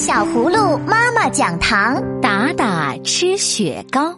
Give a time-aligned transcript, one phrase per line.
[0.00, 4.16] 小葫芦妈妈讲堂，达达吃雪糕。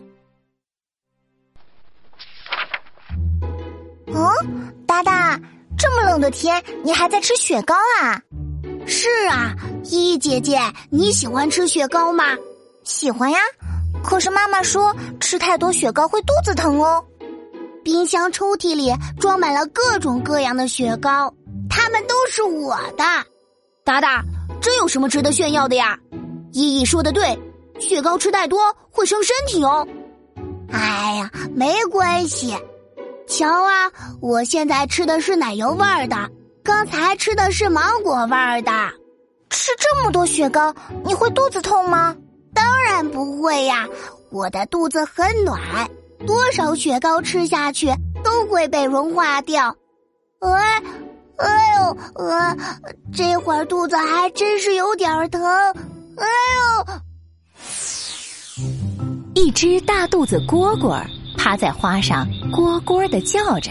[4.06, 5.40] 嗯，达达，
[5.78, 8.20] 这么冷的天，你还在吃雪糕啊？
[8.86, 9.54] 是啊，
[9.84, 10.60] 依依姐姐，
[10.90, 12.36] 你喜欢吃雪糕吗？
[12.84, 13.38] 喜欢呀，
[14.04, 17.02] 可是妈妈说吃太多雪糕会肚子疼哦。
[17.82, 21.34] 冰箱抽屉里装满了各种各样的雪糕，
[21.70, 23.04] 它们都是我的。
[23.82, 24.22] 达达，
[24.60, 25.98] 这有什么值得炫耀的呀？
[26.52, 27.38] 依依说的对，
[27.78, 28.60] 雪糕吃太多
[28.90, 29.86] 会伤身体哦。
[30.70, 32.54] 哎呀，没关系，
[33.26, 36.16] 瞧啊，我现在吃的是奶油味儿的，
[36.62, 38.70] 刚才吃的是芒果味儿的。
[39.48, 42.16] 吃这么多雪糕，你会肚子痛吗？
[42.54, 43.88] 当然不会呀，
[44.30, 45.58] 我的肚子很暖。
[46.26, 47.88] 多少雪糕吃下去
[48.22, 49.74] 都会被融化掉，
[50.40, 50.82] 哎，
[51.38, 51.79] 哎呦，
[52.14, 52.56] 呃，
[53.12, 56.26] 这会儿肚子还真是有点疼，哎
[56.56, 57.00] 呦！
[59.34, 61.02] 一只大肚子蝈蝈
[61.36, 63.70] 趴在花上，蝈蝈的叫着，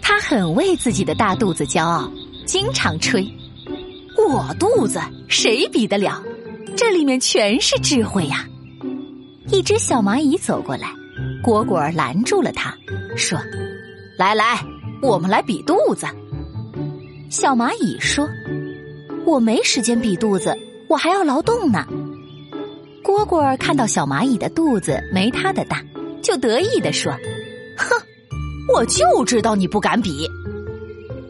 [0.00, 2.10] 它很为自己的大肚子骄傲，
[2.46, 3.26] 经常吹
[4.28, 6.22] ：“我肚子谁比得了？
[6.76, 8.46] 这里面全是智慧呀！”
[9.50, 10.88] 一只小蚂蚁走过来。
[11.42, 12.74] 蝈蝈拦住了它，
[13.16, 13.38] 说
[14.18, 14.60] ：“来来，
[15.00, 16.06] 我们来比肚子。”
[17.28, 18.28] 小蚂蚁说
[19.26, 20.56] ：“我没时间比肚子，
[20.88, 21.84] 我还要劳动呢。”
[23.02, 25.82] 蝈蝈看到小蚂蚁的肚子没它的大，
[26.22, 27.12] 就得意地说
[27.76, 28.00] ：“哼，
[28.74, 30.28] 我就知道你不敢比。”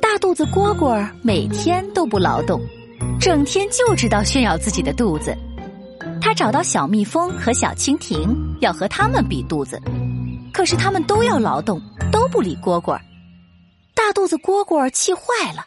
[0.00, 2.60] 大肚子蝈蝈每天都不劳动，
[3.20, 5.36] 整天就知道炫耀自己的肚子。
[6.20, 8.28] 他找到小蜜蜂和小蜻蜓，
[8.60, 9.80] 要和他们比肚子。
[10.52, 11.80] 可是他们都要劳动，
[12.12, 12.98] 都不理蝈蝈。
[13.94, 15.20] 大肚子蝈蝈气坏
[15.54, 15.66] 了，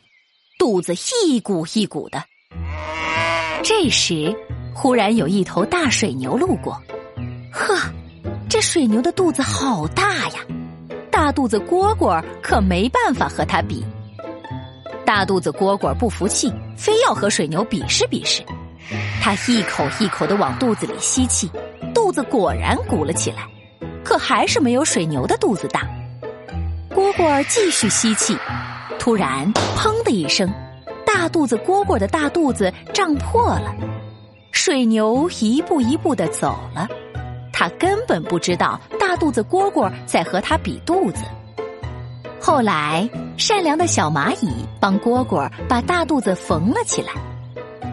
[0.60, 0.94] 肚子
[1.26, 2.22] 一鼓一鼓的。
[3.64, 4.36] 这时，
[4.76, 6.74] 忽然有一头大水牛路过。
[7.50, 7.80] 呵，
[8.50, 10.40] 这水牛的肚子好大呀！
[11.10, 13.86] 大肚子蝈蝈可没办法和它比。
[15.06, 18.44] 大肚子蝈蝈不服气，非要和水牛比试比试。
[19.22, 21.50] 他一口一口的往肚子里吸气，
[21.96, 23.48] 肚子果然鼓了起来。
[24.04, 25.88] 可还是没有水牛的肚子大。
[26.94, 28.38] 蝈蝈继续吸气，
[29.00, 30.48] 突然“砰”的一声，
[31.06, 33.74] 大肚子蝈蝈的大肚子胀破了。
[34.52, 36.88] 水牛一步一步的走了，
[37.54, 41.24] 他根本不知道大肚子蝈蝈在和他比肚子。
[42.40, 47.14] 后来，善良的小蚂蚁帮蝈蝈把大肚子缝了起来。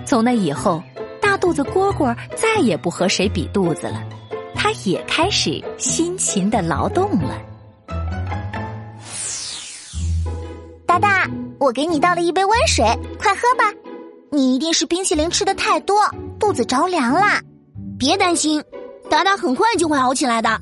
[0.05, 0.83] 从那以后，
[1.21, 4.03] 大肚子蝈蝈再也不和谁比肚子了。
[4.55, 7.41] 他也开始辛勤的劳动了。
[10.97, 12.83] 大大，我给你倒了一杯温水，
[13.19, 13.71] 快喝吧。
[14.31, 16.01] 你一定是冰淇淋吃的太多，
[16.39, 17.39] 肚子着凉啦。
[17.99, 18.65] 别担心，
[19.11, 20.59] 达达很快就会好起来的，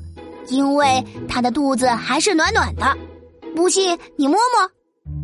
[0.49, 2.97] 因为他的肚子还是暖暖的。
[3.55, 4.69] 不信你摸摸。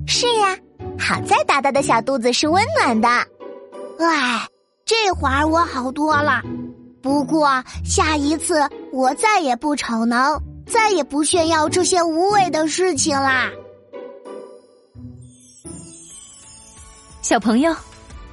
[0.07, 0.57] 是呀，
[0.97, 3.09] 好在达达的小肚子是温暖的。
[3.99, 4.47] 唉，
[4.85, 6.41] 这会儿我好多了。
[7.01, 8.61] 不过下一次
[8.93, 13.49] 我再也不逞能，再也不炫耀这些无谓的事情啦。
[17.21, 17.73] 小朋友，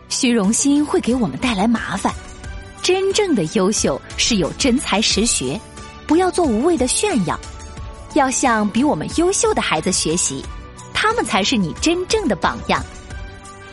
[0.09, 2.12] 虚荣心会给我们带来麻烦。
[2.82, 5.60] 真正的优秀是有真才实学，
[6.06, 7.38] 不要做无谓的炫耀，
[8.15, 10.43] 要向比我们优秀的孩子学习，
[10.94, 12.82] 他们才是你真正的榜样。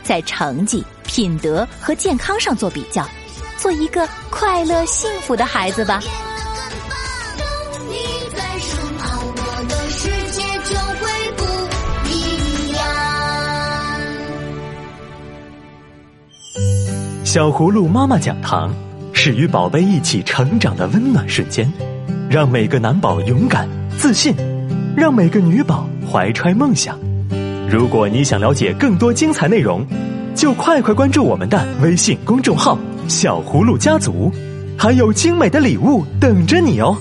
[0.02, 3.08] 在成绩、品德和健康上做比较。
[3.56, 5.98] 做一个快乐幸福的孩子吧。
[17.36, 18.74] 小葫芦妈妈讲堂
[19.12, 21.70] 是与宝贝一起成长的温暖瞬间，
[22.30, 24.34] 让每个男宝勇敢自信，
[24.96, 26.98] 让每个女宝怀揣梦想。
[27.68, 29.86] 如果你想了解更多精彩内容，
[30.34, 32.78] 就快快关注我们的微信公众号。
[33.06, 34.32] 小葫芦家族，
[34.78, 36.96] 还有精美的礼物等着你哦！